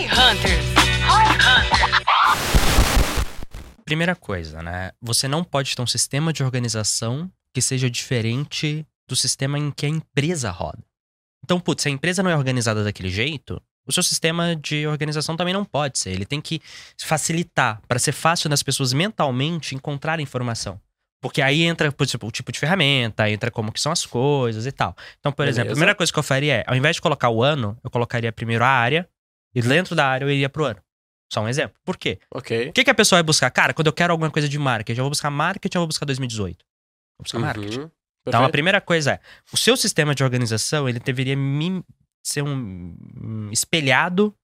[0.00, 0.64] Hi, Hunters!
[1.04, 2.00] Hi, Hunters!
[3.84, 4.92] Primeira coisa, né?
[5.02, 9.84] Você não pode ter um sistema de organização que seja diferente do sistema em que
[9.84, 10.78] a empresa roda.
[11.44, 15.36] Então, putz, se a empresa não é organizada daquele jeito, o seu sistema de organização
[15.36, 16.12] também não pode ser.
[16.12, 16.62] Ele tem que
[16.98, 20.80] facilitar para ser fácil das pessoas mentalmente encontrar informação.
[21.20, 24.64] Porque aí entra por exemplo, o tipo de ferramenta, entra como que são as coisas
[24.64, 24.96] e tal.
[25.18, 25.56] Então, por Beleza.
[25.60, 27.90] exemplo, a primeira coisa que eu faria é, ao invés de colocar o ano, eu
[27.90, 29.06] colocaria primeiro a área,
[29.54, 30.80] e dentro da área eu iria pro ano.
[31.32, 31.76] Só um exemplo.
[31.84, 32.18] Por quê?
[32.34, 32.68] Ok.
[32.68, 33.50] O que, que a pessoa vai buscar?
[33.50, 36.04] Cara, quando eu quero alguma coisa de marketing, eu vou buscar marketing ou vou buscar
[36.06, 36.58] 2018?
[37.18, 37.80] Vou buscar marketing.
[37.80, 37.90] Uhum.
[38.26, 39.20] Então, a primeira coisa é,
[39.52, 41.82] o seu sistema de organização, ele deveria mim-
[42.22, 44.34] ser um, um espelhado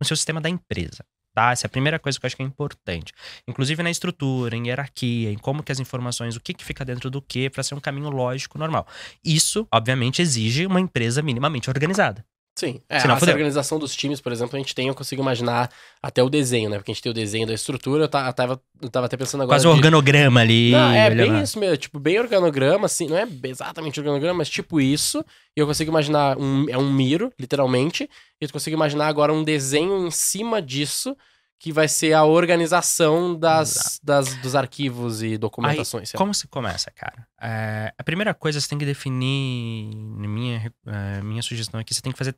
[0.00, 1.50] no seu sistema da empresa, tá?
[1.52, 3.12] Essa é a primeira coisa que eu acho que é importante.
[3.46, 7.10] Inclusive na estrutura, em hierarquia, em como que as informações, o que que fica dentro
[7.10, 8.86] do que, para ser um caminho lógico, normal.
[9.22, 12.24] Isso, obviamente, exige uma empresa minimamente organizada.
[12.58, 12.80] Sim.
[12.88, 13.34] É, Senão essa fudeu.
[13.34, 15.70] organização dos times, por exemplo, a gente tem, eu consigo imaginar
[16.02, 16.76] até o desenho, né?
[16.78, 19.16] Porque a gente tem o desenho da estrutura, eu, ta- eu tava, eu tava até
[19.16, 19.54] pensando agora.
[19.54, 20.72] Quase um de- organograma ali.
[20.72, 21.42] Não, é bem lá.
[21.42, 25.24] isso mesmo, tipo, bem organograma, assim, não é exatamente organograma, mas tipo isso,
[25.56, 29.44] e eu consigo imaginar, um, é um miro, literalmente, e eu consigo imaginar agora um
[29.44, 31.16] desenho em cima disso,
[31.60, 36.12] que vai ser a organização das, das, dos arquivos e documentações.
[36.12, 36.18] lá.
[36.18, 37.26] Como se começa, cara?
[37.40, 42.00] É, a primeira coisa você tem que definir, na minha, é, minha sugestão aqui, você
[42.00, 42.36] tem que fazer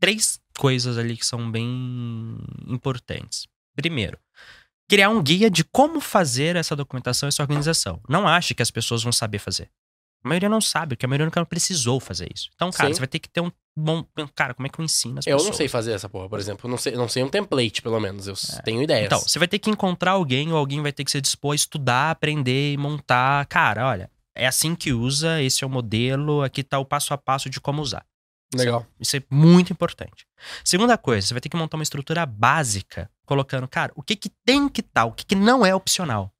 [0.00, 3.46] três coisas ali que são bem importantes.
[3.76, 4.18] Primeiro,
[4.88, 8.00] criar um guia de como fazer essa documentação, essa organização.
[8.08, 9.70] Não ache que as pessoas vão saber fazer.
[10.22, 12.50] A maioria não sabe, porque a maioria nunca precisou fazer isso.
[12.54, 12.94] Então, cara, Sim.
[12.94, 14.04] você vai ter que ter um bom.
[14.34, 15.50] Cara, como é que eu ensino as Eu pessoas?
[15.50, 16.66] não sei fazer essa porra, por exemplo.
[16.66, 18.26] Eu não sei, não sei um template, pelo menos.
[18.26, 19.06] Eu tenho ideias.
[19.06, 21.54] Então, você vai ter que encontrar alguém ou alguém vai ter que se dispor a
[21.54, 23.46] estudar, aprender e montar.
[23.46, 27.18] Cara, olha, é assim que usa, esse é o modelo, aqui tá o passo a
[27.18, 28.04] passo de como usar.
[28.54, 28.86] Legal.
[28.98, 30.26] Isso é muito importante.
[30.64, 34.28] Segunda coisa, você vai ter que montar uma estrutura básica, colocando, cara, o que que
[34.44, 36.32] tem que estar, o que que não é opcional.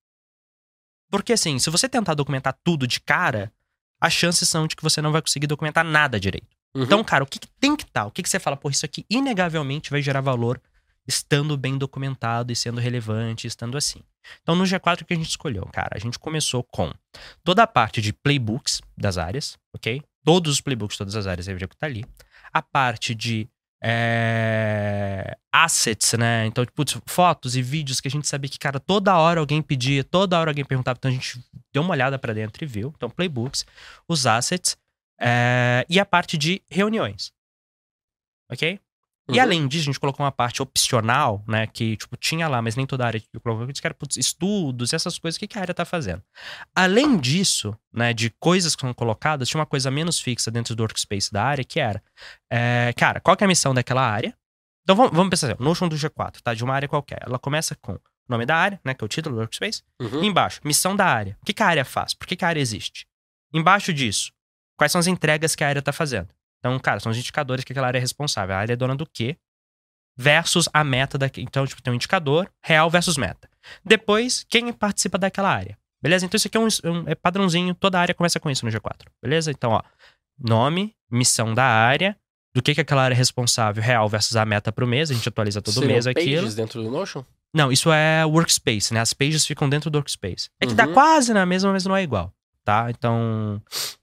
[1.10, 3.52] Porque assim, se você tentar documentar tudo de cara,
[4.00, 6.48] as chances são de que você não vai conseguir documentar nada direito.
[6.74, 6.82] Uhum.
[6.82, 8.06] Então, cara, o que, que tem que estar?
[8.06, 10.60] O que, que você fala, pô, isso aqui inegavelmente vai gerar valor
[11.06, 14.00] estando bem documentado e sendo relevante, estando assim.
[14.42, 16.92] Então, no G4 que a gente escolheu, cara, a gente começou com
[17.42, 20.02] toda a parte de playbooks das áreas, ok?
[20.24, 22.04] Todos os playbooks, todas as áreas deveriam estar ali.
[22.52, 23.48] A parte de
[23.82, 26.46] é, assets, né?
[26.46, 30.04] Então, putz, fotos e vídeos que a gente sabia que, cara, toda hora alguém pedia,
[30.04, 31.42] toda hora alguém perguntava, então a gente
[31.72, 32.92] deu uma olhada pra dentro e viu.
[32.96, 33.64] Então, playbooks,
[34.06, 34.76] os assets
[35.18, 37.32] é, e a parte de reuniões.
[38.50, 38.78] Ok?
[39.32, 39.42] E Uhum.
[39.42, 41.66] além disso, a gente colocou uma parte opcional, né?
[41.66, 43.66] Que, tipo, tinha lá, mas nem toda a área que colocou.
[43.66, 46.22] Que era putz, estudos, essas coisas, o que, que a área tá fazendo?
[46.74, 50.82] Além disso, né, de coisas que são colocadas, tinha uma coisa menos fixa dentro do
[50.82, 52.02] workspace da área, que era,
[52.50, 54.34] é, cara, qual que é a missão daquela área?
[54.82, 56.54] Então vamos, vamos pensar assim, Notion do G4, tá?
[56.54, 57.18] De uma área qualquer.
[57.24, 58.94] Ela começa com o nome da área, né?
[58.94, 59.82] Que é o título do workspace.
[60.00, 60.24] Uhum.
[60.24, 61.36] E embaixo, missão da área.
[61.40, 62.14] O que, que a área faz?
[62.14, 63.06] Por que, que a área existe?
[63.52, 64.32] Embaixo disso,
[64.76, 66.28] quais são as entregas que a área tá fazendo?
[66.60, 68.54] Então, cara, são os indicadores que aquela área é responsável.
[68.54, 69.36] A área é dona do quê?
[70.16, 71.40] Versus a meta daqui.
[71.40, 73.48] Então, tipo, tem um indicador, real versus meta.
[73.84, 75.78] Depois, quem participa daquela área.
[76.02, 76.24] Beleza?
[76.26, 79.06] Então, isso aqui é um, um- é padrãozinho, toda área começa com isso no G4.
[79.22, 79.50] Beleza?
[79.50, 79.82] Então, ó,
[80.38, 82.16] nome, missão da área,
[82.54, 85.10] do que, que aquela área é responsável, real versus a meta pro mês.
[85.10, 86.52] A gente atualiza todo Seriam mês pages aquilo.
[86.54, 87.24] dentro do Notion?
[87.54, 89.00] Não, isso é workspace, né?
[89.00, 90.48] As pages ficam dentro do workspace.
[90.60, 90.92] É que dá Uhum.
[90.92, 92.32] quase na mesma, mas não é igual,
[92.64, 92.90] tá?
[92.90, 93.60] Então,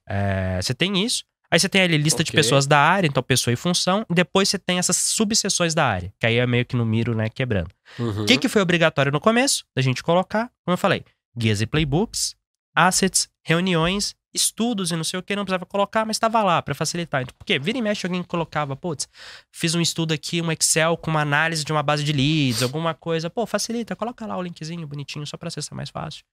[0.08, 1.24] é, você tem isso.
[1.50, 2.38] Aí você tem ali lista de Ok.
[2.38, 4.04] pessoas da área, então pessoa e função.
[4.10, 7.14] E depois você tem essas subseções da área, que aí é meio que no miro,
[7.14, 7.70] né, quebrando.
[7.98, 8.22] Uhum.
[8.22, 10.50] O que, que foi obrigatório no começo da gente colocar?
[10.64, 11.04] Como eu falei,
[11.36, 12.36] guias e playbooks,
[12.74, 16.74] assets, reuniões, estudos e não sei o que, não precisava colocar, mas estava lá para
[16.74, 17.22] facilitar.
[17.22, 19.08] Então, porque vira e mexe alguém colocava, putz,
[19.50, 22.92] fiz um estudo aqui, um Excel com uma análise de uma base de leads, alguma
[22.92, 23.30] coisa.
[23.30, 26.24] Pô, facilita, coloca lá o linkzinho bonitinho só para acessar mais fácil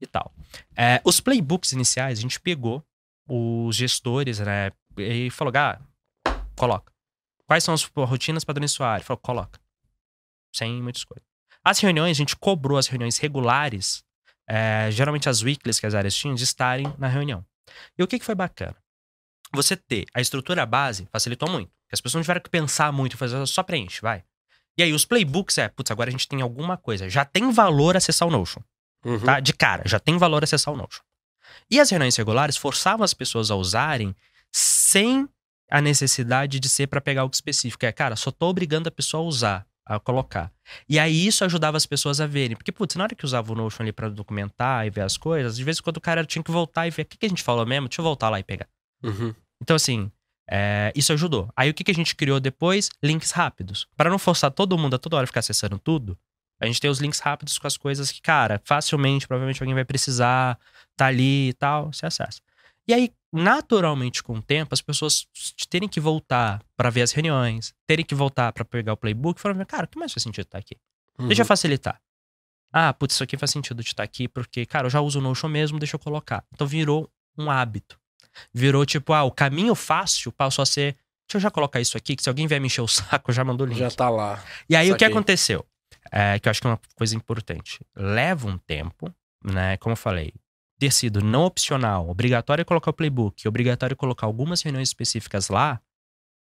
[0.00, 0.32] e tal.
[0.76, 2.84] É, os playbooks iniciais, a gente pegou
[3.28, 5.80] os gestores, né, e falou, ah,
[6.56, 6.92] coloca.
[7.46, 9.04] Quais são as rotinas padrões da sua área?
[9.04, 9.60] Falou, coloca.
[10.54, 11.24] Sem muitas coisas.
[11.64, 14.02] As reuniões, a gente cobrou as reuniões regulares,
[14.48, 17.44] é, geralmente as weeklies que as áreas tinham, de estarem na reunião.
[17.98, 18.76] E o que, que foi bacana?
[19.54, 21.68] Você ter a estrutura base facilitou muito.
[21.68, 24.22] Porque as pessoas não tiveram que pensar muito, fazer só preenche, vai.
[24.76, 27.08] E aí, os playbooks é, putz, agora a gente tem alguma coisa.
[27.08, 28.62] Já tem valor acessar o Notion,
[29.04, 29.20] Uhum.
[29.20, 29.40] tá?
[29.40, 31.02] De cara, já tem valor acessar o Notion.
[31.70, 34.14] E as reuniões regulares forçavam as pessoas a usarem
[34.52, 35.28] sem
[35.70, 37.84] a necessidade de ser para pegar algo específico.
[37.84, 40.50] É, cara, só tô obrigando a pessoa a usar, a colocar.
[40.88, 42.56] E aí isso ajudava as pessoas a verem.
[42.56, 45.56] Porque, putz, na hora que usava o Notion ali pra documentar e ver as coisas,
[45.56, 47.28] de vez em quando o cara tinha que voltar e ver o que, que a
[47.28, 48.66] gente falou mesmo, deixa eu voltar lá e pegar.
[49.02, 49.34] Uhum.
[49.62, 50.10] Então, assim,
[50.50, 51.50] É, isso ajudou.
[51.54, 52.88] Aí o que, que a gente criou depois?
[53.04, 53.86] Links rápidos.
[53.94, 56.16] Para não forçar todo mundo a toda hora ficar acessando tudo,
[56.58, 59.84] a gente tem os links rápidos com as coisas que, cara, facilmente, provavelmente alguém vai
[59.84, 60.58] precisar,
[60.98, 62.40] tá ali e tal, você acessa.
[62.86, 65.26] E aí, naturalmente, com o tempo, as pessoas
[65.68, 69.64] terem que voltar para ver as reuniões, terem que voltar para pegar o playbook, falam,
[69.64, 70.76] cara, o que mais faz sentido estar aqui?
[71.18, 71.48] Deixa eu Uhum.
[71.48, 72.00] facilitar.
[72.72, 75.22] Ah, putz, isso aqui faz sentido de estar aqui, porque, cara, eu já uso o
[75.22, 76.44] Notion mesmo, deixa eu colocar.
[76.52, 77.98] Então virou um hábito.
[78.52, 80.94] Virou tipo, ah, o caminho fácil passou a ser.
[81.26, 83.34] Deixa eu já colocar isso aqui, que se alguém vier me encher o saco, eu
[83.34, 83.78] já mando o link.
[83.78, 84.42] Já tá lá.
[84.68, 85.64] E aí o que aconteceu?
[86.10, 87.80] É, que eu acho que é uma coisa importante.
[87.96, 89.12] Leva um tempo,
[89.44, 89.76] né?
[89.78, 90.32] Como eu falei,
[90.78, 95.80] ter sido não opcional, obrigatório colocar o playbook, obrigatório colocar algumas reuniões específicas lá,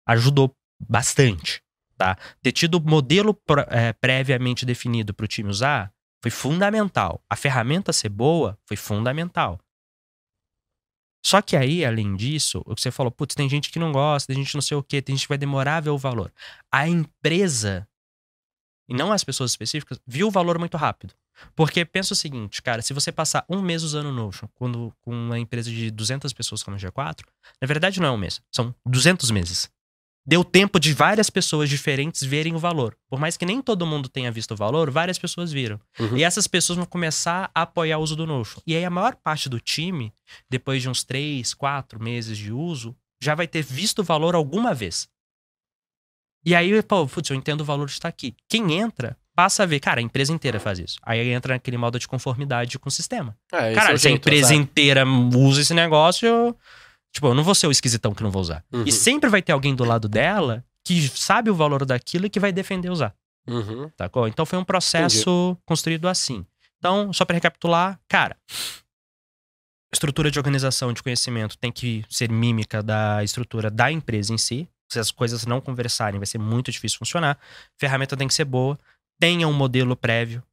[0.08, 1.62] ajudou bastante,
[1.98, 2.18] tá?
[2.42, 3.38] Ter tido o modelo
[3.70, 5.92] é, previamente definido para o time usar
[6.22, 7.24] foi fundamental.
[7.30, 9.60] A ferramenta ser boa foi fundamental.
[11.24, 14.34] Só que aí, além disso, o que você falou, putz, tem gente que não gosta,
[14.34, 16.34] tem gente não sei o quê, tem gente que vai demorar a ver o valor.
[16.72, 17.88] A empresa,
[18.92, 21.14] e não as pessoas específicas, viu o valor muito rápido.
[21.56, 25.12] Porque pensa o seguinte, cara, se você passar um mês usando o Notion quando, com
[25.12, 27.22] uma empresa de 200 pessoas como a G4,
[27.62, 29.70] na verdade não é um mês, são 200 meses.
[30.28, 32.98] Deu tempo de várias pessoas diferentes verem o valor.
[33.10, 35.80] Por mais que nem todo mundo tenha visto o valor, várias pessoas viram.
[35.98, 36.18] Uhum.
[36.18, 38.62] E essas pessoas vão começar a apoiar o uso do Notion.
[38.68, 40.14] E aí a maior parte do time,
[40.50, 42.94] depois de uns 3, 4 meses de uso,
[43.24, 45.08] já vai ter visto o valor alguma vez.
[46.46, 48.36] E aí, pô, putz, eu entendo o valor de estar aqui.
[48.50, 50.98] Quem entra, passa a ver, cara, a empresa inteira faz isso.
[51.04, 53.38] Aí entra naquele modo de conformidade com o sistema.
[53.54, 54.60] É, esse é se a empresa sabe?
[54.60, 56.58] inteira usa esse negócio, eu-
[57.14, 58.64] tipo, eu não vou ser o esquisitão que não vou usar.
[58.74, 58.84] Uhum.
[58.86, 62.40] E sempre vai ter alguém do lado dela que sabe o valor daquilo e que
[62.40, 63.14] vai defender usar.
[63.48, 63.90] Uhum.
[63.98, 64.28] Sacou?
[64.28, 66.46] Então foi um processo construído assim.
[66.80, 68.36] Então, só pra recapitular, cara,
[69.94, 74.68] estrutura de organização de conhecimento tem que ser mímica da estrutura da empresa em si.
[74.92, 77.40] Se as coisas não conversarem, vai ser muito difícil funcionar.
[77.78, 78.78] Ferramenta tem que ser boa.
[79.18, 80.44] Tenha um modelo prévio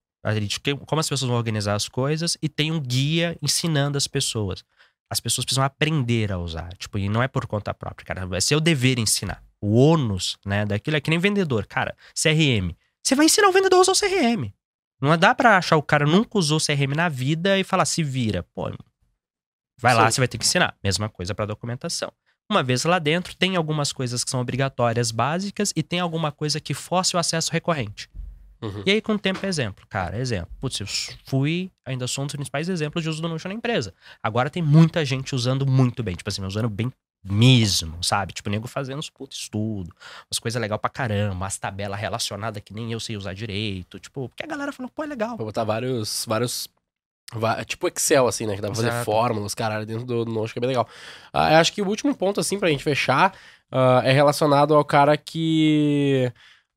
[0.47, 4.65] de como as pessoas vão organizar as coisas e tem um guia ensinando as pessoas.
[5.11, 6.73] As pessoas precisam aprender a usar.
[6.77, 8.27] Tipo, e não é por conta própria, cara.
[8.27, 9.43] Vai ser o dever ensinar.
[9.61, 11.67] O ônus, né, daquilo é que nem vendedor.
[11.67, 12.77] Cara, CRM.
[13.03, 14.53] Você vai ensinar o vendedor a usar o CRM.
[15.01, 18.45] Não dá pra achar o cara nunca usou CRM na vida e falar, se vira.
[18.55, 18.71] Pô,
[19.81, 20.15] vai lá, Sim.
[20.15, 20.77] você vai ter que ensinar.
[20.85, 22.13] Mesma coisa pra documentação.
[22.51, 26.59] Uma vez lá dentro, tem algumas coisas que são obrigatórias básicas e tem alguma coisa
[26.59, 28.09] que force o acesso recorrente.
[28.61, 28.83] Uhum.
[28.85, 29.87] E aí, com o tempo, exemplo.
[29.89, 30.51] Cara, exemplo.
[30.59, 30.87] Putz, eu
[31.25, 33.95] fui, ainda sou um dos principais exemplos de uso do Notion na empresa.
[34.23, 36.17] Agora tem muita gente usando muito bem.
[36.17, 36.91] Tipo assim, usando bem
[37.23, 38.33] mesmo, sabe?
[38.33, 39.93] Tipo, nego fazendo uns putos estudo,
[40.31, 43.99] umas coisas legais pra caramba, as tabelas relacionadas que nem eu sei usar direito.
[43.99, 45.37] Tipo, porque a galera falou, pô, é legal.
[45.37, 46.25] Vou botar vários.
[46.27, 46.69] vários
[47.35, 48.55] va- tipo Excel, assim, né?
[48.57, 49.05] Que dá pra fazer Exato.
[49.05, 50.89] fórmulas, caralho, dentro do do Notion, que é bem legal.
[51.33, 53.35] Ah, eu acho que o último ponto, assim, pra gente fechar,
[53.71, 56.33] ah, é relacionado ao cara que,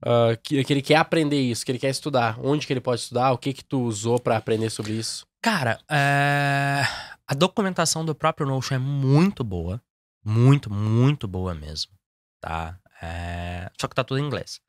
[0.06, 0.63] ah, que.
[0.63, 2.38] que ele quer aprender isso, que ele quer estudar.
[2.44, 3.31] Onde que ele pode estudar?
[3.31, 5.25] O que que tu usou pra aprender sobre isso?
[5.42, 6.81] Cara, é,
[7.27, 9.81] a documentação do próprio Notion é muito boa.
[10.24, 11.92] Muito, muito boa mesmo.
[12.39, 12.77] Tá?
[13.01, 14.59] É, Só que tá tudo em inglês.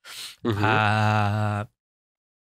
[0.42, 0.54] Uhum.
[0.64, 1.66] Ah,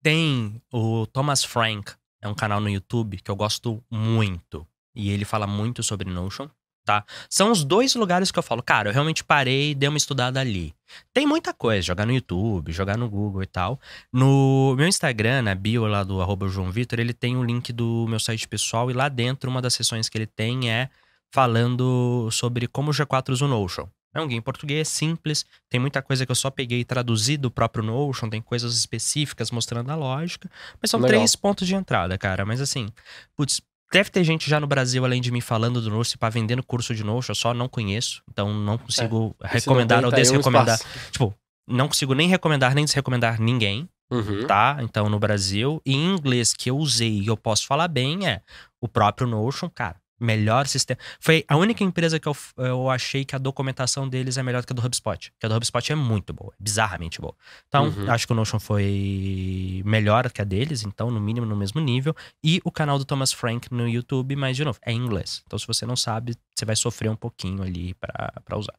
[0.01, 1.91] tem o Thomas Frank,
[2.21, 4.65] é um canal no YouTube que eu gosto muito.
[4.95, 6.49] E ele fala muito sobre Notion,
[6.85, 7.05] tá?
[7.29, 10.39] São os dois lugares que eu falo, cara, eu realmente parei e dei uma estudada
[10.39, 10.73] ali.
[11.13, 13.79] Tem muita coisa, jogar no YouTube, jogar no Google e tal.
[14.11, 18.05] No meu Instagram, na bio lá do arroba João Vitor, ele tem o link do
[18.09, 20.89] meu site pessoal e lá dentro uma das sessões que ele tem é
[21.33, 23.87] falando sobre como o G4 usa o Notion.
[24.13, 27.37] É um guia em português, simples, tem muita coisa que eu só peguei e traduzi
[27.37, 30.49] do próprio Notion, tem coisas específicas mostrando a lógica,
[30.81, 31.17] mas são Legal.
[31.17, 32.45] três pontos de entrada, cara.
[32.45, 32.89] Mas assim,
[33.37, 36.61] putz, deve ter gente já no Brasil, além de mim, falando do Notion, para vendendo
[36.61, 40.11] curso de Notion, eu só não conheço, então não consigo E se recomendar não ou
[40.11, 40.75] tá um desrecomendar.
[40.75, 41.11] espaço.
[41.11, 41.33] Tipo,
[41.67, 44.45] não consigo nem recomendar nem desrecomendar ninguém, Uhum.
[44.45, 44.77] tá?
[44.81, 45.81] Então, no Brasil.
[45.85, 48.41] E em inglês que eu usei e eu posso falar bem é
[48.81, 49.95] o próprio Notion, cara.
[50.21, 50.99] Melhor sistema.
[51.19, 54.67] Foi a única empresa que eu, eu achei que a documentação deles é melhor do
[54.67, 55.33] que a do HubSpot.
[55.39, 57.33] Que a do HubSpot é muito boa, é bizarramente boa.
[57.67, 58.11] Então, Uhum.
[58.11, 62.15] acho que o Notion foi melhor que a deles, então, no mínimo, no mesmo nível.
[62.43, 65.41] E o canal do Thomas Frank no YouTube, mas, de novo, é em inglês.
[65.47, 68.75] Então, se você não sabe, você vai sofrer um pouquinho ali pra, pra usar.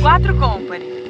[0.00, 1.07] C4 Company.